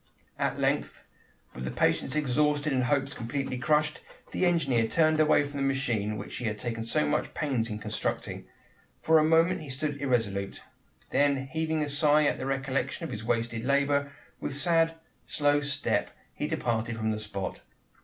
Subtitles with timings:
[0.39, 1.05] At length,
[1.53, 6.37] with patience exhausted and hopes completely crushed, the engineer turned away from the machine which
[6.37, 8.45] he had taken so much pains in constructing.
[8.99, 10.61] For a moment he stood irresolute.
[11.11, 14.95] Then heaving a sigh at the recollection of his wasted labour, with sad,
[15.27, 17.61] slow step he departed from the spot.